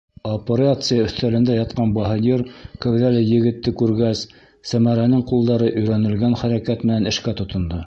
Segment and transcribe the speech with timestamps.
[0.27, 2.43] Операция өҫтәлендә ятҡан баһадир
[2.85, 4.25] кәүҙәле егетте күргәс,
[4.73, 7.79] Сәмәрәнең ҡулдары өйрәнелгән хәрәкәт менән эшкә тотондо.